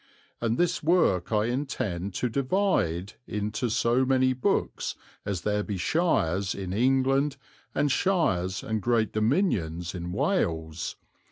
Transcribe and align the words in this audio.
And 0.41 0.57
this 0.57 0.81
Worke 0.81 1.31
I 1.31 1.47
entende 1.49 2.11
to 2.15 2.27
divide 2.27 3.13
yn 3.27 3.51
to 3.51 3.69
so 3.69 4.03
many 4.03 4.33
Bookes 4.33 4.95
as 5.27 5.41
there 5.41 5.61
be 5.61 5.77
Shires 5.77 6.55
yn 6.55 6.73
England 6.73 7.37
and 7.75 7.91
Sheres 7.91 8.63
and 8.63 8.81
greate 8.81 9.13
Dominions 9.13 9.93
in 9.93 10.11
Wales. 10.11 10.95